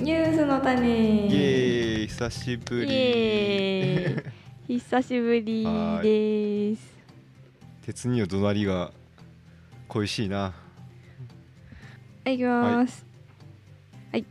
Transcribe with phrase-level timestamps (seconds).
[0.00, 2.06] ニュースの種イエーイ。
[2.06, 4.80] 久しぶイりエーイ。
[4.80, 5.62] 久しぶり
[6.02, 6.98] です。
[7.82, 8.92] 鉄には怒鳴りが
[9.88, 10.54] 恋しいな。
[12.24, 13.04] はい、行きます。
[14.10, 14.24] はい。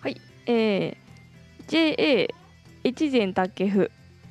[0.00, 0.18] はい。
[0.46, 2.34] えー、JA
[2.82, 3.90] 越前竹府。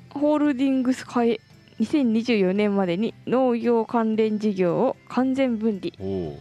[0.09, 1.39] ホールディングス会。
[1.81, 3.13] 2024年までに。
[3.27, 5.93] 農業関連事業を完全分離。
[5.99, 6.39] お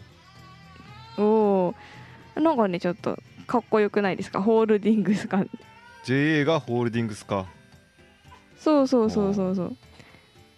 [1.19, 1.75] おお
[2.37, 2.41] お。
[2.41, 3.19] なんかね、ちょっと
[3.53, 4.41] かっこよくないですか？
[4.43, 5.45] ホールディングスか。
[6.05, 7.47] JA がホールディングスか
[8.57, 9.77] そうそうそうそうそう。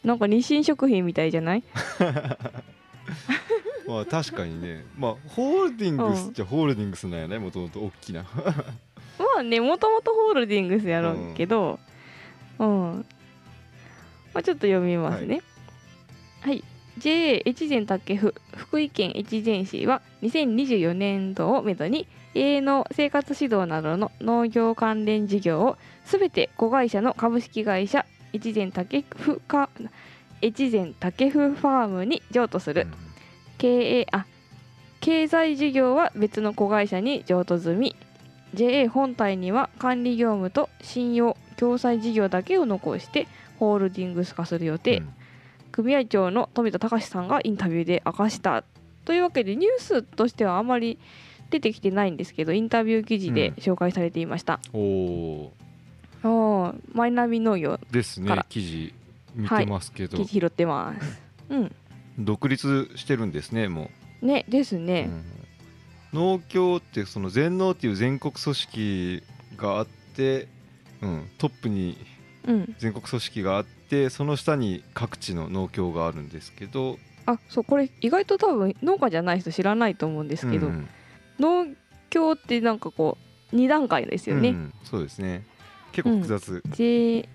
[0.05, 1.65] なんか日清食品みたいじゃない？
[3.89, 8.25] まあ確かにねまあホールディングスじゃホールディングスなんやねもともと大きな
[9.19, 11.79] まあね、もともとホールディングスやろうけど、
[12.59, 13.07] うん。
[14.33, 15.41] まあ、ちょっと読みますね。
[16.41, 16.65] はい。
[16.99, 29.71] JA 越前竹府福井県越前市は2024年度をめどに営農生活指導などの農業関連事業をすべて子会社の株式会社越前竹府か
[30.43, 32.87] 越前竹府ファームに譲渡する、
[33.59, 34.27] 経営あ
[35.01, 37.97] 経済事業は別の子会社に譲渡済み。
[38.55, 43.27] JA 本体には管理業務と信用共済事業だけを残して
[43.59, 45.15] ホールディングス化する予定、うん
[45.75, 48.63] 組合長の富田隆さんがインタビューで明かした
[49.05, 51.01] というわけでニュースとしてはあまり
[51.51, 55.53] 出てきてないんですけどインタビュー記事で紹介されていました、おお
[56.23, 58.95] あーマイナビ農業ですね記事
[59.35, 61.23] 見てますけど、記事拾ってます。
[61.51, 61.75] うん。
[62.21, 63.91] 独立してるんですねも
[64.23, 65.11] ねですう、ね、
[66.13, 66.21] うん。
[66.21, 69.23] 農協ってその全農っていう全国組織
[69.57, 70.47] があって、
[71.03, 71.99] うん、トップに
[72.47, 73.75] うん、全国組織があって
[74.11, 80.89] その下に各地の農協があるんですけどあそうこれ意外と多分農家じゃない人知らないと思うんですけど、うん
[81.39, 81.67] 農
[82.11, 83.19] 協ってなんかこ
[83.53, 85.45] う2段階ですよね、うんそうですね。
[85.91, 87.29] 結構複雑、J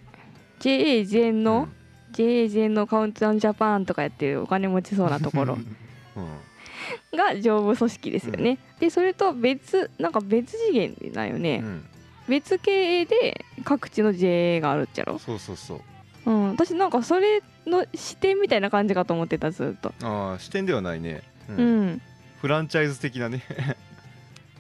[0.60, 1.44] JA 全うん。
[1.44, 1.68] 農、
[2.12, 5.58] JA 全農カウントダウンジャパンとかやってるお金持ちそうなところ。
[6.16, 7.18] うん。
[7.18, 11.86] が上部組織ですよね、でそれと別なんか別次元だよね、うん。
[12.28, 15.82] 別経営で各地の JA があるっちゃろ、そうそうそう
[16.26, 19.94] うん、私なんかそれの視点みたいな感じかと思ってたずっと。
[20.04, 21.58] ああ視点ではないね、うん。
[21.58, 22.02] うん、
[22.42, 23.44] フランチャイズ的なね。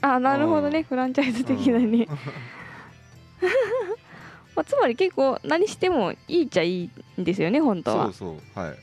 [0.01, 0.73] あなるほどうん。
[0.73, 2.07] ねフランチャイズ的なね、
[4.55, 6.89] まあ、つまり結構何してもいいっちゃいい
[7.19, 8.05] んですよね本当は。
[8.05, 8.59] そうそう。
[8.59, 8.75] はい。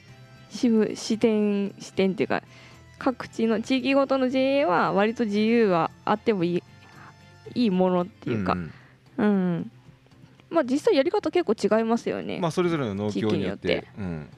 [0.50, 2.42] 支部視点視点っていうか
[2.98, 6.62] 各地の地域ごとの JA は割と自由はあってもいい
[7.54, 8.54] いいものっていうか。
[8.54, 8.72] ん。
[9.18, 9.70] うん、
[10.50, 13.86] まあ実際やり方結構違いますよね、まあそれぞれの農協によって。
[13.98, 14.28] うん、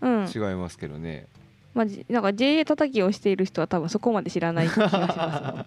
[0.00, 0.26] うん。
[0.34, 1.26] 違いますけどね。
[1.74, 5.66] まあ、じなんか JA 叩きをしている人は多分そこまで知らない気がしま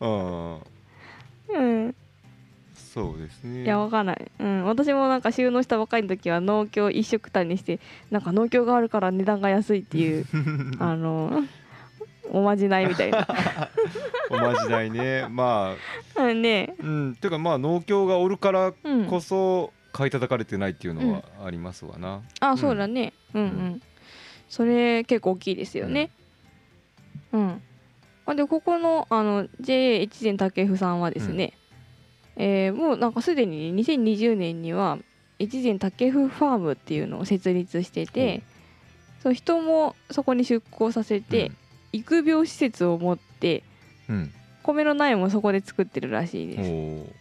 [0.00, 0.58] あ
[1.46, 1.94] すうん。
[2.74, 3.64] そうですね。
[3.64, 10.26] いやわかんない、うん、私もなんか収納したばかりの時は農協一緒くたにしてなんか農協があるから値段が安いっていう。
[10.78, 11.42] あの
[12.34, 13.28] おまじないみたいな。
[14.30, 15.26] おまじないね。
[15.30, 15.76] ま
[16.16, 16.74] あうんね。
[16.80, 17.16] うん。
[17.16, 19.06] ていうかまあ農協がおるからうん。
[19.06, 23.12] こそ買い叩かれてないっていうのはありますわな、あそうだね。
[23.34, 23.82] うんうん、うん。
[24.48, 26.10] それ結構大きいですよね。
[27.32, 27.62] うん、
[28.24, 31.52] あでここのあの JA 越前竹府さんはですね、
[32.36, 34.98] えーもうなんかすでに2020年には
[35.38, 38.42] 越前竹府ファームっていうのを設立してて、
[39.22, 41.52] そう人もそこに出向させて、
[41.92, 43.62] 育苗施設を持って
[44.08, 44.32] うん。
[44.62, 47.12] 米の苗もそこで作ってるらしいうん、です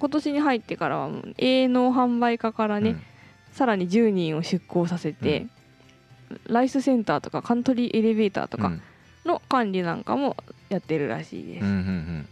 [0.00, 2.96] 今年に入ってからは営農販売課からね、
[3.52, 5.46] さらに10人を出向させて、
[6.46, 8.62] ライスセンターとかカントリーエレベーターとうん。
[8.78, 8.82] か
[9.24, 10.36] の管理なんかも
[10.68, 12.28] やってるらしいです、うんうん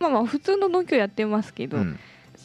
[0.00, 1.82] まあまあ普通の農協やってますけど、うん。
[1.82, 1.98] うん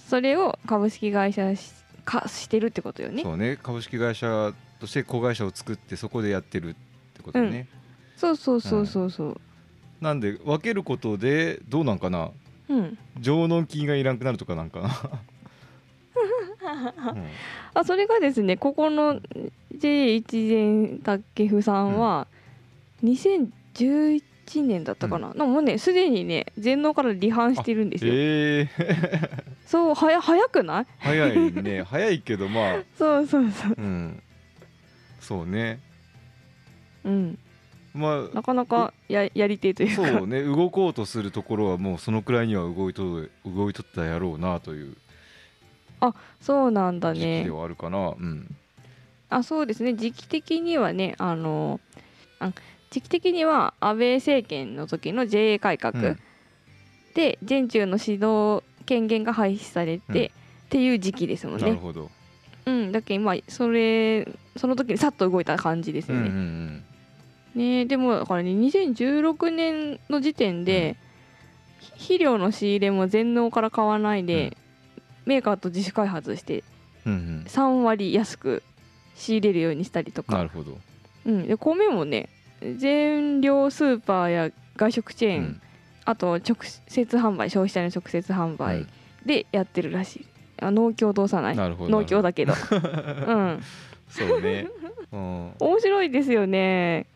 [0.07, 1.73] それを株式会社し
[2.05, 3.23] 化してるってことよね。
[3.23, 3.57] そうね。
[3.61, 6.73] 株式会社として子会社を作ってそこでやってるっ
[7.15, 7.67] てことね、
[8.17, 9.09] そうそうそうそう。
[9.11, 9.41] そう。
[10.01, 12.31] なんで分けることでどうなんかな？
[12.69, 12.97] うん。
[13.19, 14.87] 上納金がいらんくなるとかなんかな、
[17.13, 17.23] うん。
[17.73, 19.19] あそれがですねここの
[19.77, 22.27] J 一前竹府さんは
[23.03, 24.21] 2011
[24.63, 28.63] 年だったかな、でもねすでにね全農から離反してるんですよ、え。
[28.63, 29.29] ー、
[29.65, 30.85] そうはや早くない？
[30.99, 31.83] 早いね。
[31.83, 32.83] 早いけどまあ。
[32.97, 33.75] そうそうそう。
[33.77, 34.21] うん。
[35.19, 35.79] そうね。
[37.03, 37.37] うん
[37.95, 40.07] まなかなかややり手とあいうか。
[40.07, 44.95] そうね動こうとするところはもうそのくらいには動いと動いとったやろうなという
[46.41, 48.55] そうなんだ時期ねではあるかな、うん。
[49.29, 49.95] あそうですね。
[49.95, 51.79] 時期的にはねあの
[52.39, 52.51] あ
[52.91, 56.19] 時期的には安倍政権の時の JA 改革うん。
[57.15, 60.25] で全中の指導権限が廃止されて、うん。
[60.25, 60.29] っ
[60.69, 61.63] ていう時期ですもんね。
[61.63, 62.11] なるほど。
[62.65, 64.27] うん、だけど今それ
[64.57, 66.31] その時にさっと動いた感じですうんようんね。
[66.31, 66.83] うん
[67.55, 70.97] ねでもだからね2016年の時点で、
[71.79, 74.55] ひ肥料の仕入れも全農から買わないで、
[75.25, 76.63] メーカーと自主開発して
[77.05, 77.45] うんうん。
[77.47, 78.63] 3割安く
[79.15, 80.37] 仕入れるようにしたりとか。
[80.37, 80.77] なるほど。
[81.25, 82.29] うん、で米もね
[82.77, 85.61] 全量スーパーや外食チェーン、うん。
[86.05, 88.85] あと直接販売消費者に直接販売
[89.25, 90.25] でやってるらしい、
[90.61, 91.55] あ農協通さない。
[91.55, 92.53] 農協だけど。
[93.27, 93.63] うん。
[94.09, 94.67] そうね。
[95.11, 95.51] うん。
[95.59, 97.07] 面白いですよね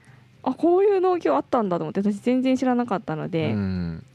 [0.43, 4.05] あこういう農協あったんだと思って私全然知らなかったので、うん。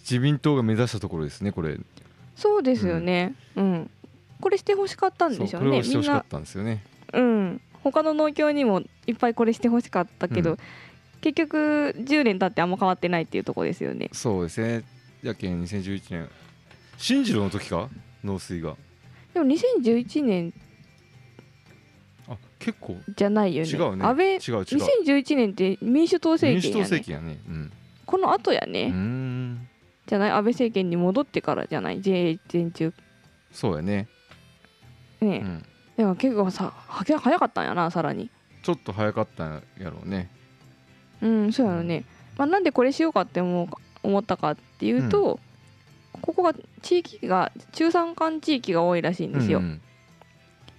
[0.00, 1.78] 自民党が目指したところですねこれ。
[2.36, 3.34] そうですよね。
[3.56, 3.90] うん、
[4.40, 6.82] これしてほしかったんでしょそううこれねしてほしかったんですよね。
[7.12, 7.60] うん。
[7.82, 10.58] 他の農協にもいっぱいこれしてほしかったけど、うん。
[11.20, 14.10] 結局10年経ってあんま変わってないっていうところですよね。
[14.12, 14.84] そうですね。
[15.22, 16.28] やけん2011年
[16.98, 17.88] 新次郎の時か？
[18.22, 18.76] 農水が。
[19.32, 20.63] でも2011年あ
[22.64, 23.68] 結構じゃないよね。
[23.70, 24.04] 違うね。
[24.04, 24.62] 安倍違う違う。
[25.04, 26.90] 2011年って民主党政民主党権やね。
[26.90, 27.38] 政権やね。
[27.48, 27.72] うん。
[28.06, 29.68] この後やうね、ーん。
[30.06, 30.30] じゃない？
[30.30, 32.92] 安倍政権に戻ってからじゃない？JA 全中。
[33.52, 34.08] そうやね。
[35.20, 35.58] ね、うん。
[35.96, 38.30] だから結構さ早かったんやなさらに。
[38.62, 40.30] ちょっと早かったんやろうね。
[41.22, 42.04] うんそうやろね、
[42.36, 45.40] まあ、なんでこれしようかって思うか思ったかっていうと、
[46.20, 49.80] ここが地域が中山間地域が多いらしいんですよ、うん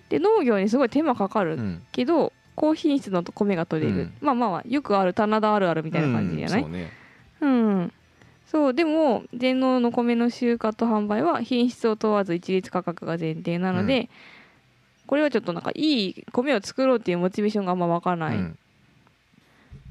[0.09, 1.81] で農業にすごい手間かかるうんうん。
[1.91, 4.13] けど、高品質の米が取れる、うん。
[4.21, 6.91] まあまあまあよくある棚田あるあるみたいな感じじゃない、うんそうね。
[7.41, 7.93] うん、
[8.47, 14.09] そうでも全農の米の集荷と販売は品質を問わず一律価格が前提なので、
[15.05, 18.57] これはちょっとなんかいい米を作ろうっていうモチベーションがあんま湧かない、うん。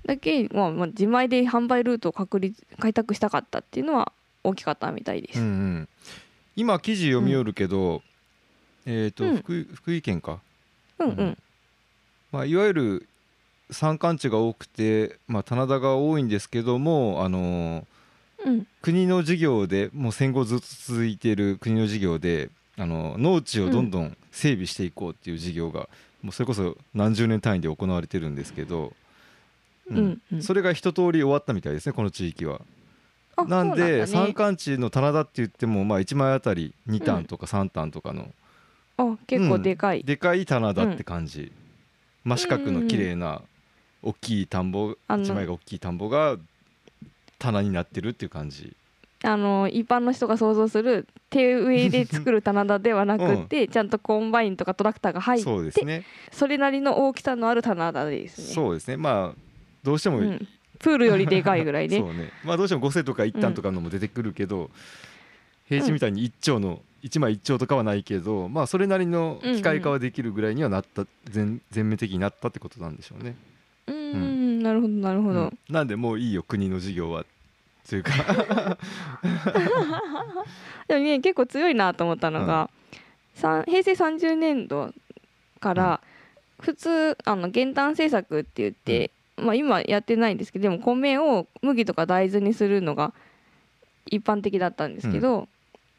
[0.06, 4.12] だけ、まあ、まあ自前で販売ルートを確立開拓したかったっていうのは
[4.42, 5.88] 大きかったみたいです、うんうん。
[6.56, 8.02] 今記事読み寄るけど
[8.86, 9.36] えっとうん。
[9.36, 10.40] 福井福井県か？
[10.98, 11.38] うん、うん。
[12.32, 13.08] まあいわゆる
[13.70, 17.84] 山間地が多くてまあ棚田が多いんですけどもあのー
[18.46, 18.66] うん。
[18.82, 25.88] 国の事業でもう戦後ずっと続いている国の事業であの農地をどんどん整備していこうっていう事業が、
[26.22, 28.92] もうそれこそ何十年単位で行われてるんですけど、
[29.88, 30.20] うん。
[30.32, 32.60] うんそれが一通り終わったみたいですねこの地域は。
[33.36, 34.06] あなんでね。
[34.06, 38.28] 山間地の棚田って言ってもまあ1枚あたり2単とか3単とかの
[38.96, 41.52] あ結構でかい、でかい棚田って感じ、
[42.24, 43.42] 真四角の綺麗な
[44.02, 46.36] 大きい田んぼあの1枚が大きい田んぼが
[47.38, 48.76] 棚になってるっていう感じ。
[49.24, 56.04] あの一般の人が想像する手植えで作る棚田ではなくて、ちゃんとコンバインとかトラクターが入ってそうですね。
[56.30, 58.46] それなりの大きさのある棚田ですね。
[58.54, 58.98] そうですね。
[58.98, 59.40] まあ
[59.82, 60.48] どうしても、うん、
[60.78, 61.96] プールよりでかいぐらいね。
[62.00, 62.30] そうね。
[62.44, 64.70] まあどうしても5畝とか1反とかのも出てくるけど、
[65.68, 73.36] 平地みたいに1丁の1枚1丁とかはないけどまあそれなりの機械化はできるぐらいにはなった全全面的になったってことなんでしょうね。
[73.86, 74.62] うんうん。
[74.62, 75.58] なるほどなるほど、うん。
[75.68, 77.26] なんでもういいよ国の事業は
[77.88, 78.10] というか。
[80.88, 82.70] でもね結構強いなと思ったのが、
[83.34, 84.92] さん平成30年度
[85.60, 86.00] から
[86.60, 93.12] 普通あの減反政策って言って、まあ今やってないんですけどでも米を麦とか大豆にするのが
[94.06, 95.48] 一般的だったんですけど、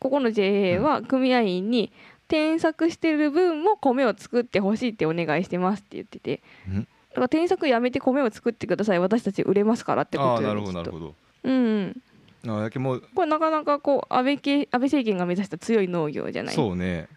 [0.05, 1.91] ここの JA は組合員に
[2.27, 6.81] 転作してる分も米を作ってほしいってお願いしてますって言ってて、うん。
[6.81, 6.85] だ
[7.15, 8.99] から転作やめて米を作ってください。
[8.99, 11.15] 私たち売れますからってことああなるほどなるほど。
[11.41, 11.95] うん
[12.43, 12.51] うん。
[12.51, 16.55] あやけもうこれなかなかこう安倍系安倍政権が目指した強い農業じゃない。
[16.55, 17.07] そうね、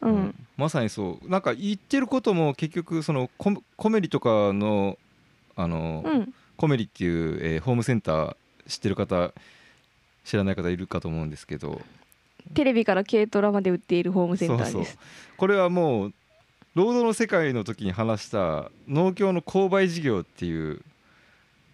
[0.00, 0.34] うん、うん。
[0.56, 1.28] まさにそう。
[1.28, 4.98] なんか言ってることも結局そのココメリとかの
[5.56, 6.32] あの、うん。
[6.56, 8.36] コメリっていう、えーホームセンター
[8.68, 9.32] 知ってる方
[10.28, 11.80] 知らない方いるかと思うんですけど。
[12.54, 14.72] テレビから軽トラまで売っているホームセンターです。
[14.72, 14.96] そうそう。
[15.36, 16.12] これはもう
[16.74, 20.80] 労働の世界の時に話した農協の購買事業っていう、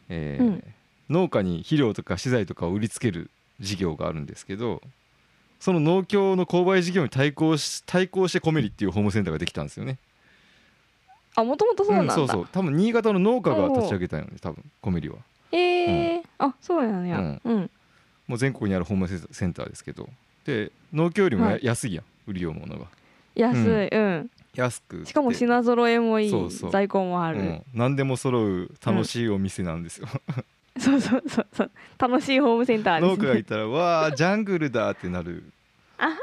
[0.08, 0.64] えーうん。
[1.10, 3.30] 農家に肥料とか資材とかを売りつける
[3.60, 4.80] 事業があるんですけど
[5.60, 9.98] その農協の購買事業に対抗し対抗してコメリっていうホームセンターができたんですよね。
[11.36, 12.48] あもともとそうなんだ、そうそう。
[12.52, 15.16] 多分新潟の農家が立ち上げたよね多分コメリは。
[15.52, 16.22] えー。
[16.38, 17.18] あそうなんや。
[17.18, 17.40] うん。
[17.44, 17.70] うん、
[18.26, 20.08] もう全国にあるホームセンターですけど。
[20.44, 21.60] で農協よりもやはい。
[21.62, 22.86] 安いやん売りようものが。
[23.34, 25.10] 安いうん、安く売って。
[25.10, 30.06] しかも品揃えもいい在庫もある、うん、何でも揃う楽しいお店なんですよ、
[30.78, 31.70] そうそうそうそう。
[31.98, 35.42] 楽しいホームセンターです、農家がね、いたら「わあジャングルだ」ってなる。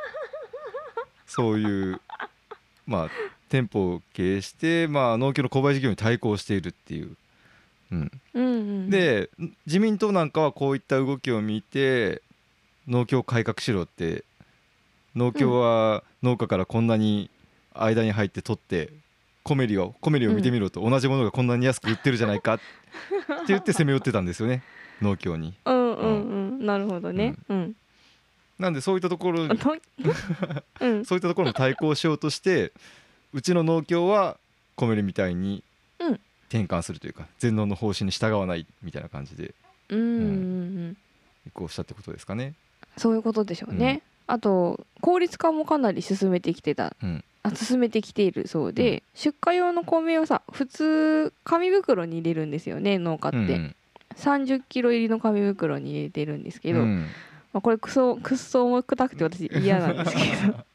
[1.27, 2.01] そういう
[2.85, 3.09] まあ
[3.49, 7.05] 店舗を経営して、まあ、農協の購買事業に対抗しているっていう。
[7.05, 7.17] うん、うんうん、
[8.89, 9.29] で
[9.65, 12.21] 自民党なんかはこういった動きを見て
[12.87, 14.23] 農協改革しろって
[15.15, 17.29] 農協は農家からこんなに
[17.73, 18.89] 間に入って取って
[19.43, 22.63] コメリをコメリを見てみろと同じものがこんなに安く売ってるじゃないかって
[23.47, 24.63] 言って攻め寄ってたんですよね
[25.01, 25.53] 農協に。
[25.65, 26.29] うんうん
[26.59, 26.65] うん。
[26.65, 27.35] なるほどね。
[27.49, 27.75] うん、
[28.59, 32.71] なんでそういったところ そういったところも対抗しようとして
[33.33, 34.37] うちの農協は
[34.75, 35.63] コメリみたいにうん
[36.51, 39.53] 転換するというか全農の方針に従わないみたいな感じで
[39.91, 40.97] うん。
[41.47, 42.53] 移行したってことですかね。
[42.97, 46.95] そういうことでしょうね、あと効率化もかなり進めてきてた。
[47.01, 47.23] うん。
[47.43, 53.75] あ進めてきているそうで、出荷用の米をさ普通紙袋に入れるんですよね農家って、うんうん。
[54.15, 57.07] 30キロ入りの紙袋に入れてるんですけど、うん。
[57.53, 60.65] まあ、これクソクソ重くたくて私嫌なんですけど。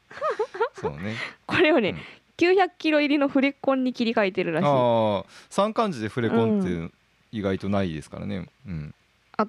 [0.79, 1.15] そうね。
[1.47, 1.97] これをね、うん
[2.37, 6.93] 900キロ入りのフレコンに切り替えてるらしいあああ三漢字でフレコンって
[7.31, 8.47] 意外とないですからね。
[8.65, 8.93] うん。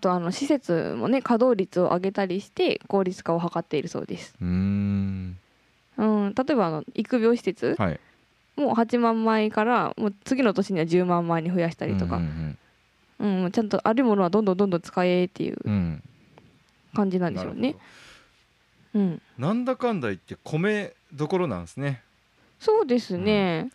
[0.01, 5.39] とあの施設もね稼働率を上げたりして効率化を図っているそうです、うーん。
[5.97, 8.01] うん、例えばあの育苗施設、はい。
[8.57, 16.03] もう8万枚からもう次の年には10万枚に増やしたりとか、ううんんもうちゃんとあるものはどんどんどんどん使えっていううんうん。
[16.95, 17.77] 感じなんでしょうね。
[18.95, 19.47] うん、ど。
[19.47, 22.03] なんだかんだ言って米どころなんですね。
[22.61, 23.71] そうですね、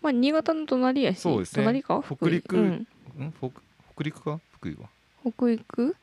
[0.00, 1.62] まあ新潟の隣やしそうですね。
[1.64, 2.02] 隣か？
[2.04, 2.56] 北陸？
[2.56, 2.86] うん、ん？
[3.40, 3.50] 北
[3.94, 4.40] 北陸か？
[4.52, 4.88] 福井は？
[5.24, 5.96] 北陸？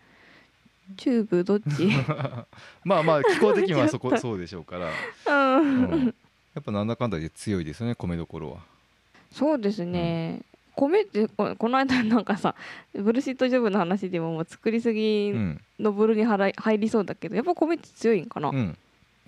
[0.97, 1.43] 中部？
[1.43, 1.89] どっち？
[2.83, 4.89] まあまあ気候的にはそこ そうでしょうから。
[5.57, 5.83] ううん。
[6.05, 6.15] ん。
[6.53, 8.57] やっぱなんだかんだで強いですよね米どころは。
[9.31, 10.41] そうですね、
[10.75, 12.55] 米ってここの間なんかさ
[12.93, 15.61] ブルシットジョブの話でももう作りすぎうん。
[15.79, 18.77] の部類に入りそうだけどやっぱ米って強いんかな、うん。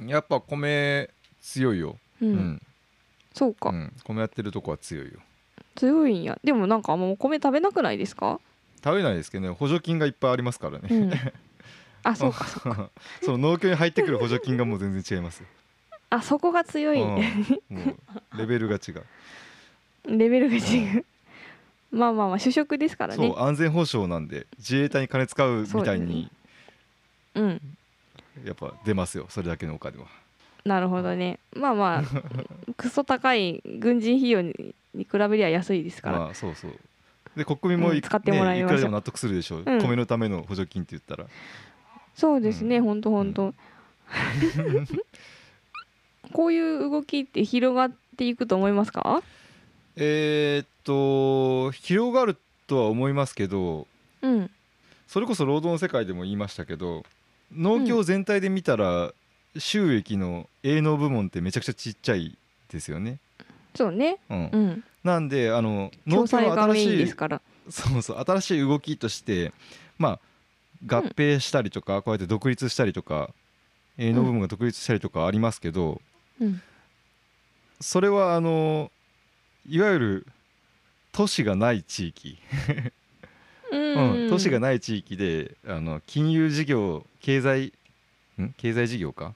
[0.05, 1.09] やっぱ米
[1.41, 1.97] 強いよ。
[2.21, 2.29] うん。
[2.29, 2.61] うん。
[3.37, 3.93] そうか、うん。
[4.03, 5.19] 米やってるとこは強いよ。
[5.75, 8.39] 強いんやでもなんかもう米食べなくないですか、
[8.83, 10.87] 食べないですけどね補助金がいっぱいありますからね。
[10.89, 11.13] うん、
[12.03, 12.89] あそうかそうか
[13.21, 15.43] その農協に入ってくる補助金がもう全然違います。
[16.09, 17.15] あそこが強い、うん
[17.69, 17.81] も
[18.33, 19.03] うレベルが違う。
[20.17, 21.05] レベルが違う
[21.91, 26.31] まあまあまあ主食ですからねそう安全保障なんで自衛隊に金使うみたいに
[27.35, 27.61] うん
[28.45, 30.05] やっぱ出ますよそれだけのお金は。
[30.67, 31.39] なるほどね。
[31.55, 32.03] まあまあ
[32.75, 36.71] クソ高い軍人費用にに比べりゃ安いですから、まあそうそう。
[37.35, 39.81] で国民もい,、うん使ってもらいましいくらでも納得するでしょう、うん。
[39.81, 41.27] 米のための補助金って言ったら。
[42.15, 42.83] そうですね、うん。
[42.83, 43.53] ほんとほんと。
[46.33, 49.21] こういう動きって広がっていくと思いますか？
[49.95, 53.87] えーっと広がるとは思いますけど
[54.21, 54.49] うん。
[55.07, 57.05] それこそ労働の世界でも言いましたけど
[57.55, 59.13] 農協全体で見たら、
[59.59, 62.37] 収益の営農部門ってめちゃくちゃちっちゃい
[62.69, 63.19] ですよね。
[63.75, 64.17] そうね。
[64.29, 64.49] うん。
[64.51, 64.83] うん。
[65.03, 67.41] なんであの農協の新しいですから。
[67.69, 69.53] そうそう新しい動きとして
[69.97, 70.19] まあ
[70.85, 73.31] 合併したりとか、こうやって独立したりとか
[73.97, 76.01] 営農部門が独立したりとかありますけど、
[76.39, 76.61] うん。
[77.79, 78.91] それはあの
[79.67, 80.27] いわゆる
[81.11, 82.37] 都市がない地域、
[83.71, 84.29] ううんん。
[84.29, 87.73] 都市がない地域であの金融事業経済
[88.39, 88.53] ん？
[88.55, 89.33] 経済事業か？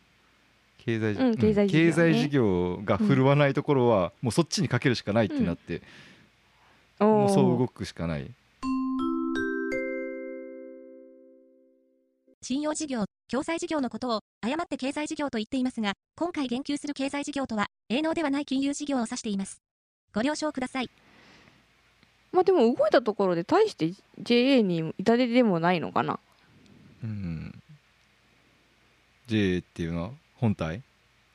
[0.84, 1.86] 経済,、うん経済事業ね。
[1.90, 5.82] 経済事業が振るわないところは、もうそっちにかけるしかないってなって、
[7.00, 8.32] もうそう動くしかない。
[12.44, 19.62] 信用事業、共済事業のことを誤って経済事業と言っていますが、今回言及する経済事業とは、営農ではない金融事業を指しています。
[20.14, 20.90] ご了承ください。
[22.32, 26.20] まあでも動いたところで大して JA に痛手でもないのかな。
[27.04, 27.62] うん、
[29.28, 30.12] J っていうのは？
[30.41, 30.81] 本体？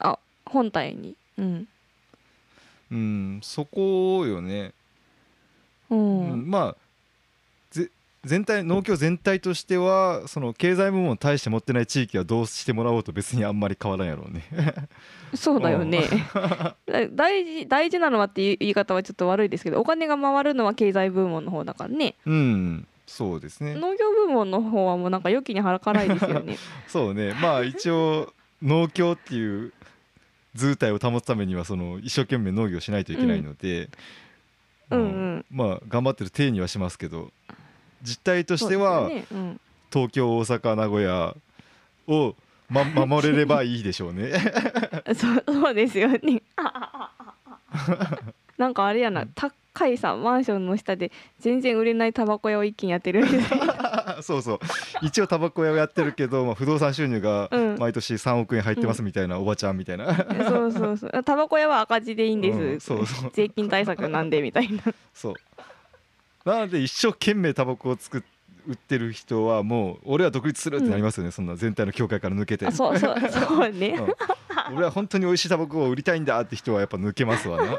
[0.00, 1.14] あ本体に。
[1.38, 1.68] うん。
[2.90, 4.72] うんそこよね、
[5.90, 6.76] うん、うんまあ
[7.70, 7.90] ぜ
[8.24, 14.44] 全体農協全体としてはその経済部門を大して持ってない地域はどうしてもらおうと別にあんまり変わらんやろうね。
[15.34, 16.02] そうだよね。
[16.86, 22.14] だ大事大事なのはっていう言い方はちょっと悪いですけどお金が回るのは経済部門の方だからね。
[22.24, 23.74] うんそうですね。
[23.74, 26.56] 農業部門の方はもうなんか良きに腹からいですよね。
[26.88, 27.34] そうね。
[27.40, 28.32] まあ一応
[28.62, 29.72] 農協っていう
[30.54, 33.90] 図体を保つためにはその一生懸命農業しないといけないので、
[34.90, 34.98] うん。
[34.98, 37.30] うんまあ頑張ってる体にはしますけど
[38.02, 39.56] 実態としては、そうですよね。
[39.92, 41.34] 東京大阪名古屋
[42.06, 42.34] を、
[42.68, 44.32] ま、守れればいいでしょうね。
[45.50, 46.42] そうですよね。
[48.58, 53.85] なんかあれやな高いさマンションの下で全然売れないタバコ屋を一気にやってるみたいな
[54.22, 54.58] そうそう。
[55.02, 57.76] 一応タバコ屋をやってるけど、まあ、不動産収入がうん。
[57.78, 60.14] 毎年3億円入ってますみたいなおばちゃんみたいな、
[60.48, 61.22] そうそうそう。
[61.24, 63.30] タバコ屋は赤字でいいんです、うんそうそう。
[63.32, 64.82] 税金対策なんでみたいな。
[65.14, 65.34] そう。
[66.44, 68.22] なので一生懸命タバコを作っ
[68.66, 72.66] 売ってる人はもう俺は独立するってなりますよね、そんな全体の協会から抜けて。
[72.66, 73.16] あそうそう。
[73.30, 73.90] そうね。
[74.70, 74.76] うん。
[74.76, 77.78] 俺は本当に美味しいタバコを売りたいんだって人はやっぱ抜けますわな、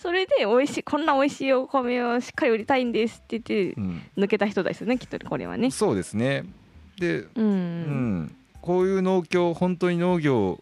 [0.00, 4.02] それで美味しいこんな美味しいお米をしっかり売りたいんですって言ってうん。
[4.16, 5.70] 抜けた人ですよねきっとこれはね。
[5.70, 6.44] そうですね。
[6.98, 8.20] で、ううん。
[8.22, 10.58] ん、こういう農協本当に農業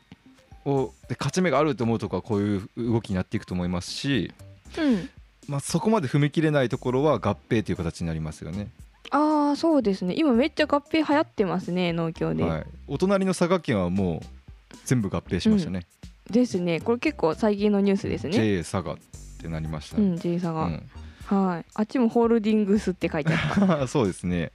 [0.64, 4.32] をで勝ち目があると思うとこはこういう動きになっていくと思いますし、
[4.76, 5.08] うん。
[5.46, 8.68] まあ、そこまで踏み切れないところは合併という形になりますよね。
[9.10, 10.14] ああそうですね。
[10.16, 15.86] 今めっちゃ合併流行ってますね農協で、はい、お隣の佐賀県はもう全部合併しましたね。
[16.28, 16.80] ですね。
[16.80, 18.32] これ結構最近のニュースですね。
[18.32, 18.96] JA 佐賀
[19.38, 19.98] ってなりました。
[19.98, 20.04] ね。
[20.04, 20.90] うん J さが、うん。
[21.26, 21.64] はい。
[21.74, 23.86] あっちもホールディングスって書いてあった。
[23.88, 24.52] そうですね。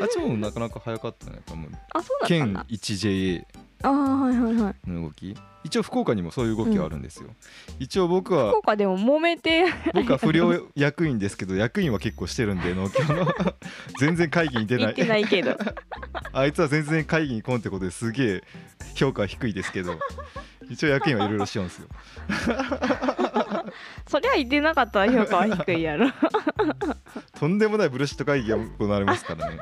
[0.00, 1.32] あっちもなかなか早かったね。
[1.34, 3.44] やっぱもうあそうだったん県だ 1JA
[3.84, 4.90] ああはいはいはい。
[4.90, 5.36] の動き。
[5.64, 7.30] 一応福岡にもそういう動きはあるんですよ。
[7.78, 9.64] 一応僕は福岡でも揉めて。
[9.94, 13.26] 僕は不良役員ですけど役員は結構してるんで農協の。
[13.98, 14.86] 全然会議に出ない。
[14.86, 15.56] 行ってないけど。
[16.32, 18.42] あいつは全然会議に来んってことですげえ
[18.94, 19.98] 評価は低いですけど。
[20.70, 21.88] 一応役員はいろいろしようんですよ
[24.06, 26.10] そりゃ行ってなかったら評価は低いやろ。
[27.38, 29.58] とんでもないブルシット会議が行われますからね、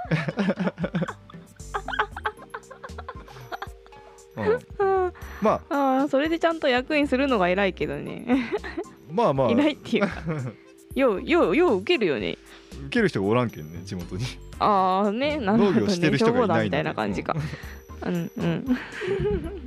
[4.79, 5.75] うん、まあ。
[5.75, 8.51] ああそれでちゃんと役員するのが偉いけどね。
[9.11, 9.51] まあまあ。
[9.51, 10.23] 偉いっていうか。
[10.95, 12.37] ようようよう受けるよね。
[12.87, 14.25] 受ける人がおらんけんね地元に。
[14.59, 17.37] ああねなるほど農業してるね人がいないみたいな感じか。
[18.03, 18.79] うんうん。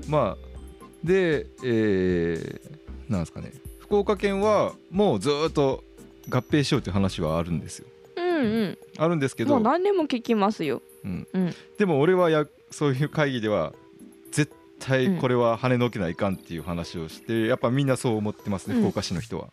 [0.10, 0.54] まあ。
[1.04, 3.52] でえー、なんですかね
[3.94, 5.84] 福岡県はもうずーっと
[6.28, 7.88] 合併しようという話はあるんですよ。
[8.18, 10.82] うんあるんですけうんもどう何年も聞きますよ。
[11.04, 11.28] うん。
[11.32, 11.56] うん。
[11.78, 13.72] でも俺はやそういう会議では
[14.32, 18.82] 絶対これは跳ねのけないかんっていう話をして、やっぱみんなそう思ってますね、うん。
[18.82, 19.50] 福岡市の人は、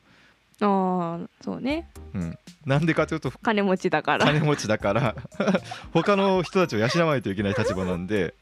[0.63, 1.91] ああそうね。
[2.15, 4.25] うん、なんでかというと金持ちだから。
[4.25, 5.17] 金持ちだから。
[5.93, 8.33] 他の人たちを養わないといけない立場なんで、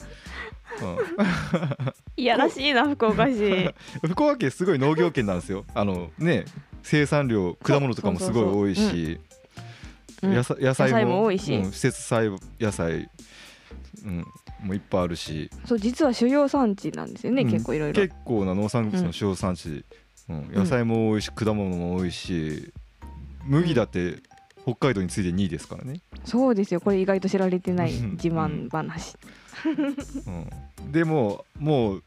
[2.17, 3.73] いやらしいな福岡市。
[4.03, 5.65] うん、福岡県すごい農業県なんですよ。
[5.75, 6.45] あのね
[6.83, 9.21] 生産量果物とかもすごい多いし
[10.23, 10.35] うん。
[10.35, 11.55] 野菜も多いし。
[11.57, 13.09] うん、施設栽野菜、
[14.05, 14.27] うん、
[14.63, 15.51] もういっぱいあるし。
[15.65, 17.51] そう実は主要産地なんですよね、うん。
[17.51, 18.03] 結構いろいろ。
[18.03, 19.85] 結構な農産物の主要産地、うん
[20.53, 22.71] 野菜も多いし果物も多いし
[23.47, 24.17] 麦だって
[24.63, 26.81] 北海道に次いで2位ですからね、そうですよ。
[26.83, 28.11] これ意外と知られてないうん。
[28.13, 29.17] 自慢話
[29.67, 32.03] うん、でももう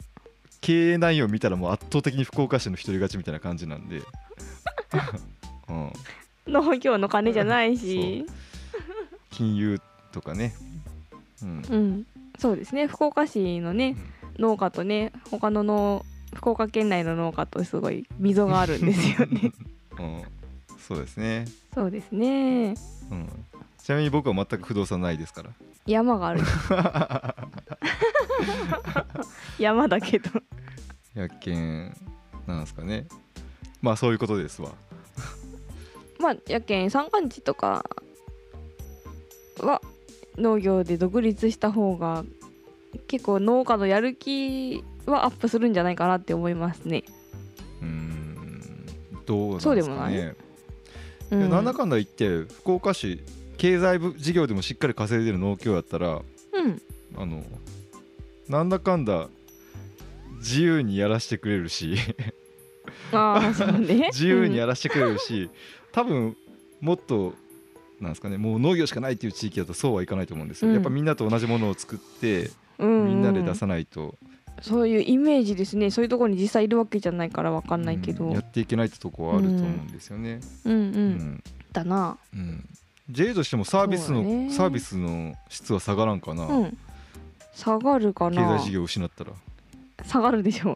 [0.61, 4.01] 経営内容見たらもう圧倒的に福岡市の一人勝ちみたいな感じなんで、
[5.69, 5.93] うん、
[6.47, 8.25] 農業の金じゃないし。
[9.31, 10.53] 金融とかね、
[11.41, 11.65] うん。
[11.69, 12.05] うん。
[12.37, 12.87] そうですね。
[12.87, 13.95] 福岡市のね
[14.37, 19.51] 農家とね他の農福岡県内の農家とすごい溝があるんですよね。
[19.99, 20.21] うん、
[20.79, 22.75] そうですね、そうですね。
[23.11, 23.29] うん、
[23.77, 25.49] ちなみに僕は全く不動産ないですから
[25.85, 26.41] 山がある。
[29.59, 30.29] 山だけど。
[31.13, 31.95] やけん
[32.47, 33.07] なんですかね。
[33.81, 34.71] まあそういうことですわ。
[36.19, 37.83] まあやけん山間地とか
[39.59, 39.81] は
[40.37, 42.23] 農業で独立した方が
[43.07, 47.03] 結構農家のやる気はアップするんじゃないかなって思いますね。
[47.81, 48.85] うーん。
[49.25, 49.71] どうなんですかね。
[49.71, 50.13] そうでもない。
[50.13, 50.19] い
[51.31, 51.41] うん。
[51.41, 53.23] やなんだかんだ言って福岡市
[53.61, 56.07] 経済部事業でもしっかり稼いでる農協やったら
[56.53, 56.81] うん。
[57.15, 57.43] あの
[58.49, 59.27] なんだかんだ
[60.37, 61.95] 自由にやらせてくれるし。
[63.11, 64.09] ああそうね。
[64.11, 65.51] 自由にやらせてくれるし、
[65.91, 66.35] 多分
[66.79, 67.35] もっと
[67.99, 70.73] なんですかねもう農業しかないっていう地域だとそうはいかないと思うんですよ、うん。
[70.73, 73.05] やっぱみんなと同じものを作ってうん。
[73.09, 74.17] みんなで出さないと、
[74.63, 75.91] そういうイメージですね。
[75.91, 78.29] そういうところに実際いるわけじゃないからわかんないけど、うん。
[78.31, 80.39] ん、うやっていけないってとこはあると思うんですよね。
[80.65, 80.73] うん。
[80.73, 81.43] うん。
[81.71, 82.17] だな。
[82.33, 82.67] うん
[83.11, 84.51] J としてもサービスの、ね。
[84.51, 86.77] サービスの質は下がらんかな、うん。
[87.53, 88.41] 下がるかな。
[88.41, 89.31] 経済事業を失ったら。
[90.05, 90.71] 下がるでしょ。
[90.71, 90.75] う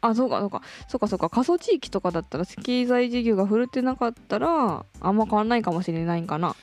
[0.00, 0.62] あそうかそうか。
[0.88, 1.30] そうかそうか。
[1.30, 6.54] 過疎地域とかだったら経済事業が振るってなかったらあんま変わんないかもしれないんかな。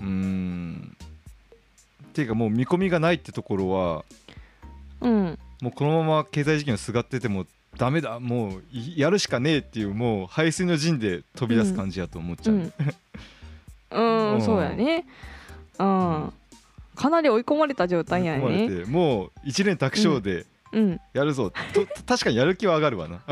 [0.00, 0.96] うーん。
[2.04, 4.04] っていうかもう見込みがないってところは
[5.00, 5.38] うん。
[5.60, 8.20] もうこのまま経済事業にすがっててもダメだ。
[8.20, 12.72] もういやるしかねえっていうもう排水の陣で飛び出す感じやと思っちゃう、うん、うん
[13.94, 15.06] うんそうやね。
[15.78, 16.32] うん。
[16.94, 18.68] かなり追い込まれた状態やね。
[18.68, 21.00] てもう一年卓勝でうん。
[21.12, 23.22] やるぞ、と確かにやる気は上がるわな。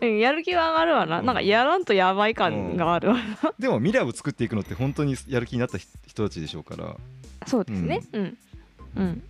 [0.00, 1.26] うんやる気は上がるわな、うん。
[1.26, 6.96] なんかやらんとやばい感があるわな、でも未来を作っていくのって本当にやる気になった人人たちでしょうから。
[7.46, 8.02] そうですね。
[8.12, 8.38] うん。
[8.96, 9.22] うん、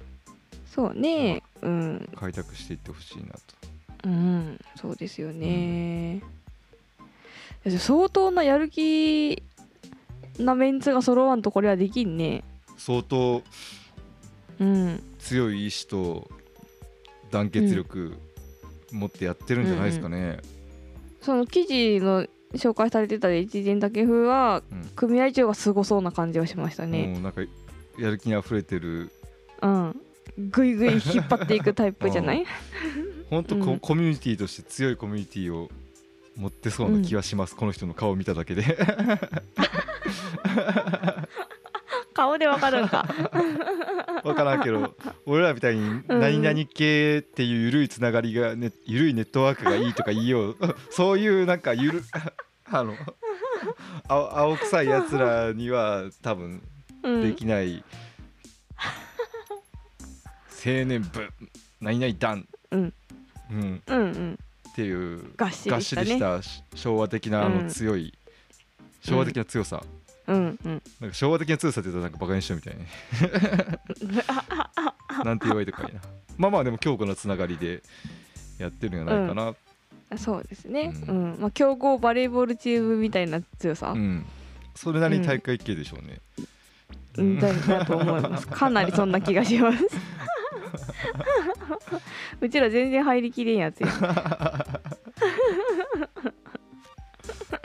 [0.66, 1.42] そうね。
[1.60, 2.08] うん。
[2.16, 3.38] 開拓していってほしいなと。
[4.04, 4.60] うん。
[4.76, 6.22] そうですよね、
[7.64, 9.42] や相当なやる気
[10.42, 12.44] なメンツが揃わんとこれはできんね。
[12.76, 13.42] 相当
[14.60, 16.30] うん強い意志と
[17.30, 18.14] 団結力
[18.90, 20.38] 持ってやってるんじゃないですかね。
[21.20, 24.82] その記事の紹介されてた一陣竹風はうん。
[24.96, 27.06] 組合長がすごそうな感じはしましたね。
[27.08, 27.42] もうなんか
[27.98, 29.10] やる気にあふれてる。
[29.62, 29.96] うん。
[30.50, 32.44] ぐいぐい引っ張っていくタイプじゃない？
[33.30, 33.78] 本当コ,、うん。
[33.78, 35.70] コミュニティとして強いコミュニティを
[36.36, 38.78] 持ってそうな気はします、この人の顔を見ただけで
[42.14, 43.06] 顔でわかるんか。
[44.22, 44.94] 分からんけど
[45.26, 50.56] 俺らみたいに何々系っていう緩いつながりが、ね、緩いネットワークがいいとか言いよう。
[50.90, 52.02] そういうなんかゆる
[52.70, 52.94] あの
[54.08, 56.62] 青青臭いやつらには多分
[57.02, 57.22] うん。
[57.22, 57.84] できない、
[60.64, 61.28] 青年部
[61.80, 62.94] 何々団、うん。
[63.50, 64.38] うん、うんうん。
[64.70, 66.04] っていうがっしりしたね。
[66.04, 67.64] りしたし昭和的なあうん。
[67.64, 68.14] の強い、
[69.02, 69.82] 昭和的な強さ、
[70.26, 70.82] うんうん。
[71.00, 72.86] なんか昭和的な強さって言うとなんかバカにしちゃうみたいね
[75.24, 76.00] なんて言われてかいな。
[76.38, 77.82] まあまあでも強固なつながりで
[78.58, 79.54] やってるんじゃないかな、
[80.16, 80.92] そうですね。
[81.06, 81.32] ううん。
[81.34, 84.24] ん、まあ強豪バレーボールチームみたいな強さ、うん。
[84.74, 86.18] それなりに大会系でしょうね、
[87.18, 89.10] うん、だだと思いますかなりそん。
[89.12, 89.86] な気がします
[92.40, 93.56] うちら全然入りきれん。
[93.58, 93.88] やつや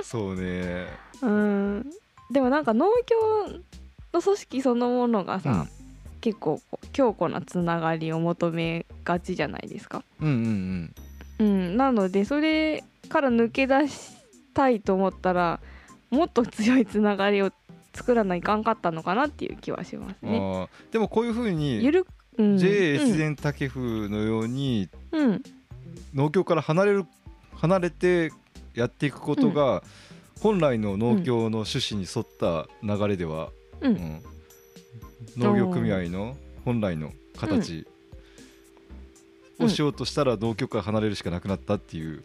[0.08, 0.88] そうね。
[1.22, 1.86] うん。
[2.32, 3.60] でもなんか農協
[4.13, 5.70] の組織そのものがさ、うん。
[6.22, 6.62] 結構
[6.93, 10.04] 強固なつながりを求めがちじゃないですか。
[10.22, 10.96] うんうん
[11.39, 14.15] うん、なのでそれから抜け出し
[14.54, 15.60] たいと思ったら
[16.10, 17.52] もっと強いつながりを
[17.93, 20.70] 作らないかんかったのかなっていう気はしますうん、ね。
[20.91, 22.58] でもこういうふうにゆるうん。
[22.58, 25.30] JA 越前竹風のようにうん。
[25.30, 25.43] うん。
[26.13, 27.06] 農協から離れる
[27.56, 28.32] 離れて
[28.78, 29.84] やっていくことが、
[30.40, 33.50] 本来の農協の趣旨に沿った流れでは、
[33.82, 33.94] うん。
[33.94, 34.24] うん。
[35.36, 37.88] 農業組合の本来の形
[39.60, 42.24] をしようとしたら農協から離れるしかなくなったっていう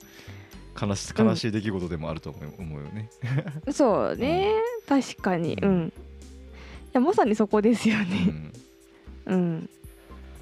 [0.81, 1.27] 悲しうん。
[1.27, 3.11] 悲しい出来事でもあると思う思うよね。
[3.73, 4.53] そうね、
[4.87, 5.55] 確かに。
[5.55, 5.87] うん。
[5.89, 5.93] い
[6.93, 8.25] やまさにそこですようね。
[8.25, 8.53] ん。
[9.25, 9.71] うん、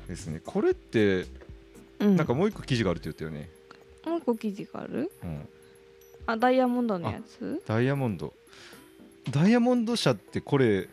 [0.09, 0.41] ですね。
[0.45, 1.27] これって
[2.01, 3.49] うん、なんかもう一個記事があるって言ったよね。
[4.07, 5.13] もう一個記事がある？
[5.23, 5.49] うん、
[6.31, 7.63] あダイヤモンドのやつ？
[7.67, 8.33] ダイヤモンド。
[9.31, 10.89] ダイヤモンド社ってこれ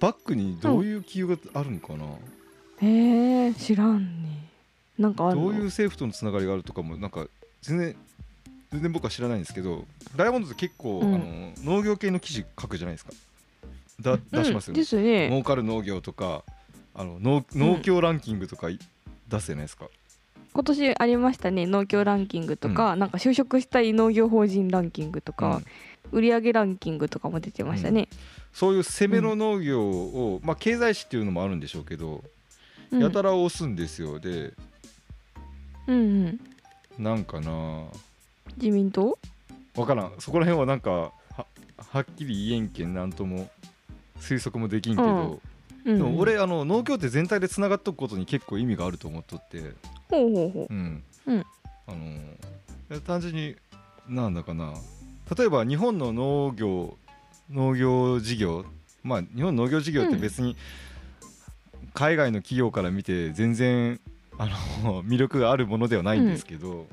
[0.00, 2.04] バックにどういう企業があるんかな、
[2.80, 4.48] へえ知らんね。
[4.98, 5.42] なんかあるの？
[5.42, 7.26] どういう政府とのつながりがあるとかもなんか
[7.60, 7.96] 全然
[8.70, 9.84] 全然僕は知らないんですけど
[10.16, 11.14] ダイヤモンドって結構、うん。
[11.14, 13.12] あの農業系の記事書くじゃないですか。
[14.00, 15.28] だ出しますようん、すね。
[15.28, 16.44] 儲かる農業とか
[16.94, 18.78] あの農農協ランキングとかい
[19.28, 19.86] 出すじゃないですか、
[20.54, 25.62] 今年ありましたね農協ランキングとか、なんか就職したい農業法人ランキングとか、
[26.12, 28.08] 売上ランキングとかも出てましたね、
[28.52, 32.22] そういう攻めの農業を、まあ経済史っていうのもあるんでしょうけど、
[32.90, 34.18] うん、やたら押すんですよ。
[34.18, 34.52] で
[35.86, 36.40] うんうん。
[36.98, 37.84] なんかな
[38.56, 39.18] 自民党？
[39.74, 40.12] わからん。
[40.18, 41.12] そこら辺はなんかは
[41.78, 43.48] はっきり言えんけんなんとも
[44.20, 45.40] 推測もできんけど、うん
[45.84, 49.72] でも俺あの農協って全体でつながっとくことに結構意味があると思っとって、
[50.08, 50.74] ほうほうほう。
[50.74, 51.02] ん。
[51.26, 51.46] うん。
[51.86, 51.92] あ
[52.94, 53.56] の単純に
[54.08, 54.74] なんだかな。
[55.36, 56.96] 例えば日本の農業
[57.50, 58.64] 農業事業。
[59.02, 60.56] まあ日本農業事業って別に
[61.94, 64.00] 海外の企業から見て全然
[64.38, 64.46] あ
[64.84, 66.86] の 魅力があるものではないんですけど、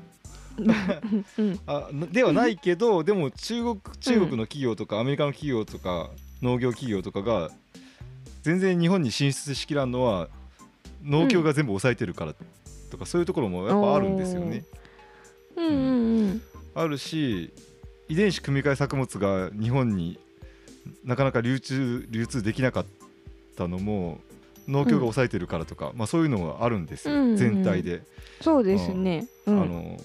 [1.66, 6.10] あなではないけど、でも中国中国の企業とかアメリカの企業とか
[6.42, 7.50] 農業企業とかが
[8.42, 10.28] 全然日本に進出しきらんのは
[11.02, 12.34] 農協が全部抑えてるから
[12.90, 14.64] とか、そういうところもやっぱあるんですよね。
[15.56, 16.42] うんうんうん。
[16.74, 17.52] あるし
[18.08, 20.18] 遺伝子組み換え作物が日本に
[21.04, 22.86] なかなか流通流通できなかっ
[23.56, 24.20] たのも
[24.68, 28.02] 農協が抑えてるからとか、まあ、そういうのがあるんですよ、うんうん全体で、
[28.40, 29.26] そうですね。
[29.46, 29.62] うん。
[29.62, 29.96] あの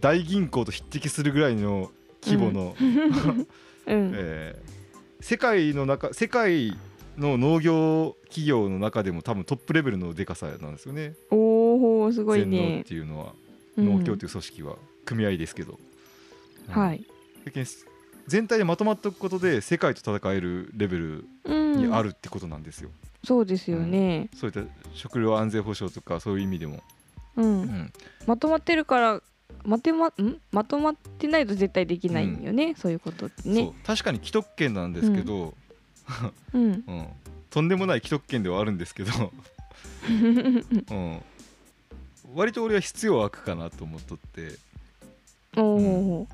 [0.00, 1.90] 大銀行と匹敵するぐらいの
[2.24, 3.46] 規模の、うん。
[3.86, 4.72] えー
[5.22, 6.76] 世界の中世界
[7.16, 11.14] の農業企業の中でも多分トップレベルのでかさなんですよね。
[11.30, 13.34] おおすごい全農っねていうのは、
[13.76, 15.78] うん農協という組織は組合ですけど、
[16.68, 16.74] うん。
[16.74, 17.04] はい。
[18.26, 22.90] 全体でまとまっておくことで世界と戦えるレベルうんにあるってことなんですよ、
[23.24, 24.62] そうですよねそういった
[24.94, 26.80] 食料安全保障とかそういう意味でも、
[27.36, 27.92] うんうん
[28.26, 29.22] まとまってるから
[29.64, 30.12] まてまん
[30.50, 35.54] まとまってないと絶対できないんよね、そういうことってね確かに既得権なんですけど、
[36.54, 36.62] うん。
[36.62, 37.06] うん。
[37.50, 39.10] とんでもない既得権ではあるんですけど、
[40.90, 41.22] うん、
[42.34, 44.58] 割と俺は必要悪かなと思っとって。
[45.56, 46.28] おお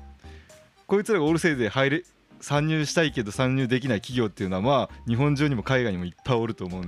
[0.87, 2.03] こいつらがおるせいで入れ
[2.39, 6.83] 参入したいけど参入できない企業っていうのはまあ日本中にも海外にもいっぱいおると思う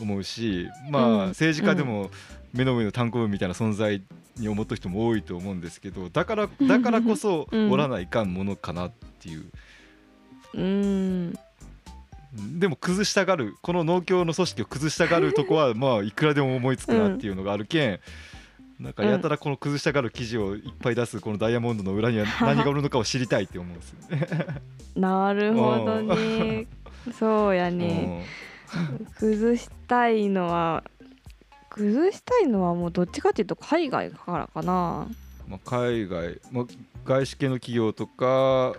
[0.00, 1.28] 思うしまあ、うん。
[1.28, 2.10] 政治家でも
[2.54, 4.02] 目の上の単行部みたいな存在
[4.38, 7.70] に思った人も多いと思うんですけどだからだからこそうん。
[7.70, 9.44] おらないかんものかなっていう、
[10.54, 11.38] うん
[12.32, 18.00] でも崩したがるこの農協の組織を崩したがるとこはまあいくらでも思いつくなっていうのがあるけん、
[18.78, 24.28] なんかやたらこの崩したがる記事をいっぱい出すこのダイヤモンドの裏には何がおるのかを知りたいって思うんですよね。
[24.94, 26.66] なるほどね。
[27.18, 28.26] そうやね。
[29.18, 30.84] 崩したいのは
[31.70, 35.08] 崩したいのはもうどっちかっていうと海外からかな。
[35.46, 36.64] まあ、海外、まあ、
[37.04, 38.74] 外資系の企業とか、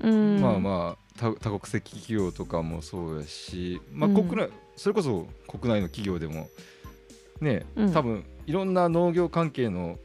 [0.00, 0.40] うん。
[0.40, 4.28] まあまあ多多国籍企業とかもそうやし、まあ、うん。
[4.28, 6.48] 国内、それこそ国内の企業でも
[7.40, 7.92] ね、うん。
[7.92, 9.98] 多分いろんな農業関係の、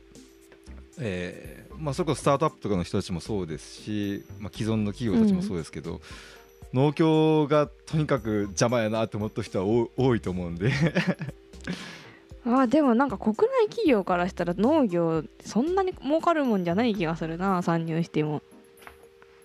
[1.00, 6.02] えーまあ、それこそスタートアップとかの人たちもそうですし、まあ、既存の企業たちもそうですけど、
[6.74, 10.72] 農協がとにかく邪魔やなって思った人は多多いと思うんで。
[12.44, 18.42] あでもなんか国内企業からしたら農業そんなに儲かるもんじゃない気がするな参入しても。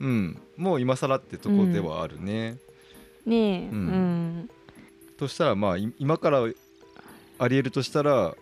[0.01, 2.57] うん、もう今更ってとこではあるね。
[3.25, 3.79] ねえううん。
[4.41, 4.51] ん、
[5.19, 6.41] としたらまあい今から
[7.39, 8.35] ありえるとしたら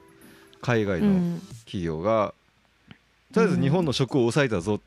[0.61, 2.35] 海外のうん企業が、
[3.33, 4.81] とりあえず日本の食を抑えたぞ、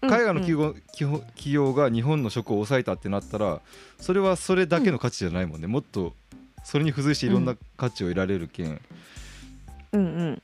[0.00, 3.60] 海外の企業,、企業企業が日本の食を抑えたってなったら
[3.98, 6.14] それはそれだけの価値じゃないもんね、もっと
[6.64, 8.80] それに付随していろんな価値を得られるけん、
[9.92, 10.42] うんうん。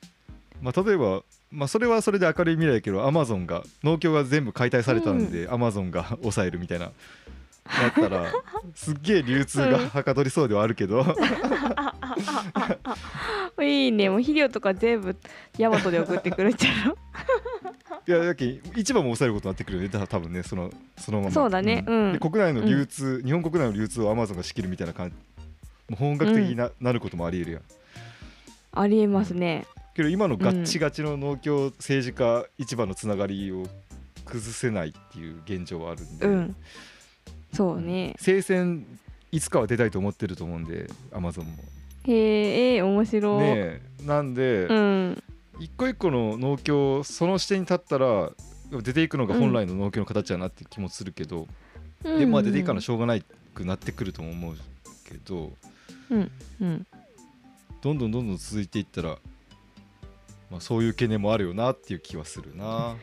[0.61, 6.85] まあ、例えば、まあ、それはそれで明るい未来やけどアマゾンが農協が全部解体されたんで、アマゾンが抑えるみたいな
[7.65, 8.31] なったら
[8.73, 11.05] すっげえ流通がはかどりそうではあるけど、
[13.61, 15.15] いいねもう肥料とか全部
[15.57, 16.97] ヤマトで送ってくるんちゃう
[18.07, 21.31] いやだけ市場も抑えることになってくるよねだ多分ねそのそのまま。
[21.31, 22.13] そうだねうん。
[22.13, 25.15] で国内の流通、日本国内の流通をアマゾンが仕切るみたいな感じ。
[25.15, 25.21] も
[25.91, 27.61] う本格的にな,、なることもありえるやん。
[28.73, 33.65] ありえますねけど今のガッチガチの農協政治家市場のつながりを
[34.25, 36.55] 崩せないっていう現状はあるんで、うん。
[37.53, 38.15] そうね。
[38.17, 38.85] 聖戦
[39.31, 41.51] いつかは出たいと思ってると思うんでアマゾンも。
[42.03, 43.81] へええー、面白い、ねえ。
[44.05, 45.23] なんで、うん。
[45.59, 48.31] 一個一個の農協その視点に立ったら
[48.71, 51.47] 出ていくのが本来の農協の形だなって気もするけど、
[52.03, 53.23] でまあ出ていかなしょうがない
[53.53, 54.55] くなってくるとも思う
[55.07, 55.51] けど
[56.09, 56.31] うん。
[56.61, 56.87] うん。
[57.81, 59.17] どんどんどんどん続いていったら、
[60.51, 62.97] まあ、そういう懸念もあるよなっていう気はするな。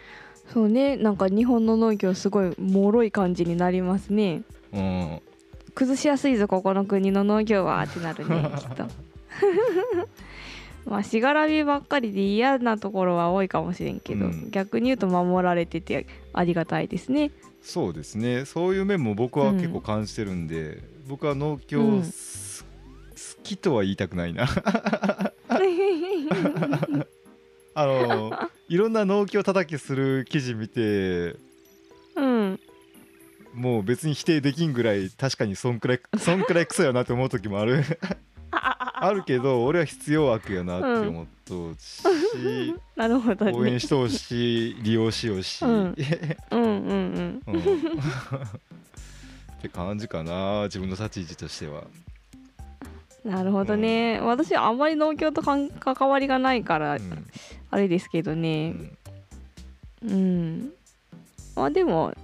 [0.53, 0.97] そうね。
[0.97, 4.43] なんか日本の農業すごい脆い感じになりますね。
[4.73, 5.23] うん、
[5.75, 8.85] 崩しやすいぞここの国の農業はってなるね きっと。
[10.85, 14.51] まあしがらみばっかりで嫌なところは多いかもしれんけど、うん。
[14.51, 17.31] 逆に言うと守られててありがたいですね。
[17.63, 18.45] そうですね。
[18.45, 22.03] そういう面も僕は結構感じてるんで、僕は農協、うん。
[22.05, 22.49] す
[23.19, 24.47] 好きとは言いたくないな
[27.81, 28.33] あの
[28.69, 31.37] いろんな農協叩きする記事見て
[32.17, 32.61] うん。
[33.55, 37.85] もう別に否定できんぐらい確かにそんくらいそんくらいクソやなって思う時もある。
[38.51, 42.03] あるけど俺は必要悪やなって思っとうし、
[42.97, 43.53] なるほどね。
[43.53, 45.95] 応援しとうし利用しようし、うん。
[46.51, 47.53] うんうんうん。
[47.53, 47.59] うん。
[47.59, 47.61] っ
[49.63, 51.85] て感じかな自分の立ち位置としては。
[53.25, 55.71] なるほどね、私あんまり農協と関
[56.09, 57.27] わりがないからうん。
[57.71, 58.99] あれですけどうねん。
[60.03, 60.73] うん、
[61.57, 62.15] まあでも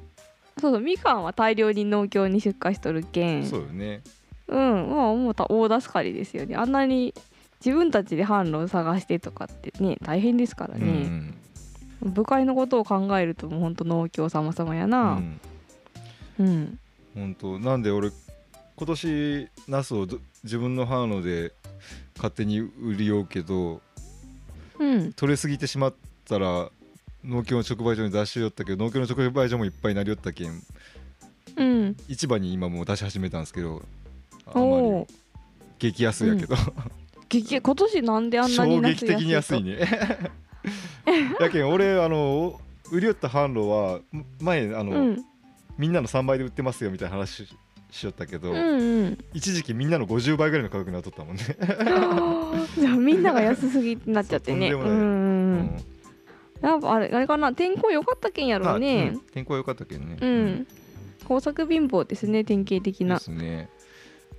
[0.61, 3.44] そうそうみかんは大量に農協に出荷しとるけん。
[3.44, 4.02] そうよね。
[4.46, 4.90] うん。
[4.90, 6.57] まあ思った大助かりですよね。
[6.57, 7.12] あんなに
[7.64, 10.80] 自分たちで販路を探してとかってね大変ですからうん。
[10.80, 11.35] ね、
[12.00, 15.40] 部会のことを考えるともうほんと農協様々やうな、ん。
[16.38, 16.78] うん。
[17.14, 18.11] 本当なんで俺
[18.76, 21.52] 今年ナスをど自分の販路で
[22.16, 23.80] 勝手に売りようけど
[24.78, 25.12] うん。
[25.12, 25.94] 取れすぎてしまっ
[26.28, 26.70] たら
[27.24, 30.62] 農協の直売所に出しよったけど農協の直売所もいっぱいになりよったけん
[31.57, 31.96] うん。
[32.09, 33.83] 市場に今もう出し始めたんですけど
[34.46, 35.14] あおまおり
[35.78, 36.54] 激安やけど、
[37.28, 39.76] 激今年なんであんなに衝撃的に安いね。
[39.76, 39.88] ね
[41.40, 44.00] やけん俺あの売りよった販路は
[44.40, 45.24] 前あの、うん。
[45.76, 47.48] みんなの3倍で売ってますよみたいな話
[47.94, 49.24] ししよったけど、うんうん。
[49.33, 51.42] 一時期みんなの50倍ぐらいの価格になっとったもんね、
[52.78, 54.70] じゃあみんなが安すぎになっちゃってね。
[56.61, 57.52] やっぱあれあれかな？
[57.52, 59.20] 天候良かったけんやろうあねうん。
[59.20, 60.66] 天候良かったけどね、うん、
[61.26, 63.68] 工作貧乏ですね典型的でなすね、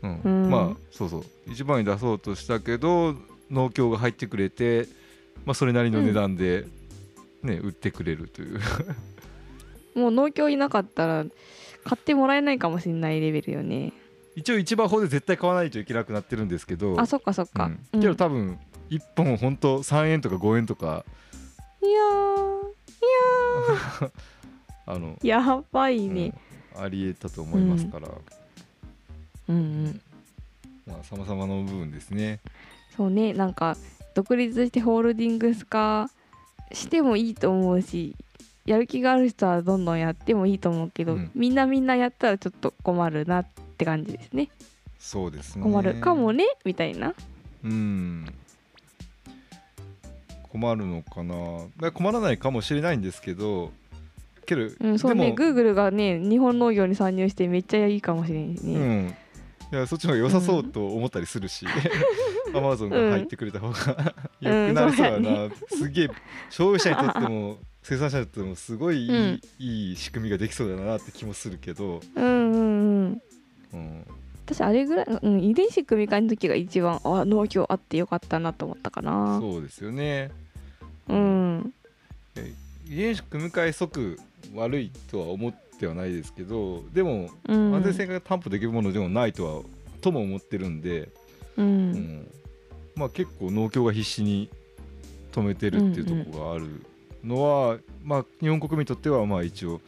[0.01, 0.21] うん。
[0.21, 0.49] うん。
[0.49, 1.23] まあそうそう。
[1.47, 3.15] 一番に出そうとしたけど
[3.49, 4.87] 農協が入ってくれて、
[5.45, 6.65] まあ、それなりの値段で、
[7.43, 8.59] ね売ってくれるという。
[9.93, 11.25] もう農協いなかったら
[11.85, 13.93] 買ってもらえないかもしれないレベルよね。
[14.35, 16.99] 一応市場法で絶対買わないといけなくなってるんですけど。
[16.99, 17.79] あそっかそっか、うん。
[17.93, 18.01] うん。
[18.01, 21.05] けど多分1本ほんと3円とか5円とか。
[21.81, 24.11] いやーい
[24.87, 26.33] あの、やばいね、
[26.75, 26.83] うん。
[26.83, 28.09] ありえたと思いますから、
[29.47, 30.01] うん、うん。
[30.85, 32.41] まあ様々な部分ですね。
[32.95, 33.75] そうねなんか
[34.13, 36.09] 独立してホールディングス化
[36.71, 38.15] してもいいと思うし
[38.65, 41.31] やる気がある人はどんどんやってもいいと思うけど、うん。
[41.35, 43.45] みんなみんなやったらちょっと困るなっ
[43.77, 44.49] て感じですね。
[44.99, 45.63] そうですね。
[45.63, 47.13] 困るかもねみたいな。
[47.63, 48.25] うん。
[50.43, 51.91] 困るのかな。
[51.91, 53.71] 困らないかもしれないんですけど
[54.45, 55.33] けど、うんそうね。
[55.33, 61.65] グーグルがね日本農業に参入してめっちゃいいかもしれんしうね、ん、いやそっちの方が良さそうと思ったりするし、
[62.53, 66.09] アマゾンが入ってくれた方が良くなりそうだな、すげえ
[66.49, 69.41] 消費者にとっても生産者にとってもすごいいい,、うん。
[69.59, 72.57] いい仕組みができそうだなって気もするけど、うんうんう
[73.07, 73.21] ん。
[73.73, 74.05] うん、
[74.47, 79.39] 私あれぐらい、うん、遺伝子組み換えの時が一番あ農業あってよかったなと思ったかな。
[79.39, 80.31] そうですよね。
[81.07, 81.73] うん。
[82.87, 84.19] 遺伝子組み換え則
[84.55, 87.75] 悪いとは思ってはないですけどでもうん。
[87.75, 89.63] 安全性が担保できるものでもないとは
[90.01, 91.09] とも思ってるんで、
[91.55, 91.91] ううん。
[91.91, 92.27] ん
[92.95, 94.49] まあ、結構農協が必死に
[95.33, 96.83] 止めてるっていうところがある
[97.25, 99.81] のは、まあ、日本国民にとってはまあ一応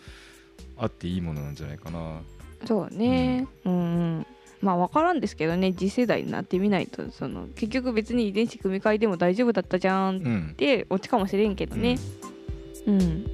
[0.77, 2.21] あっていいものなんじゃないかな。
[2.65, 3.47] そうね。
[3.65, 3.75] うん、う
[4.19, 4.25] ん、
[4.61, 10.53] まあ分からんですけどね次世代になってみないとその結局別に遺伝子組み換えでも大丈夫だったじゃんっうん。
[10.57, 11.97] てオチかもしれんけどね。
[12.85, 13.25] うん、うん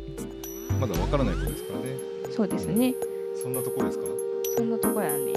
[0.80, 1.86] まだわからないことですからね。
[2.32, 2.94] そうですね。
[3.42, 4.06] そんなところですか？
[4.58, 5.34] そんなとこやね